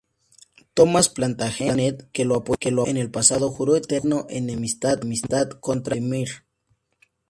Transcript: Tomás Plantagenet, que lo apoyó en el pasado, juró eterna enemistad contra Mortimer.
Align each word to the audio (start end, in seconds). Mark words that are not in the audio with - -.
Tomás 0.73 1.09
Plantagenet, 1.09 2.09
que 2.11 2.25
lo 2.25 2.33
apoyó 2.35 2.87
en 2.87 2.97
el 2.97 3.11
pasado, 3.11 3.51
juró 3.51 3.75
eterna 3.75 4.25
enemistad 4.31 4.97
contra 5.59 5.95
Mortimer. 5.95 6.43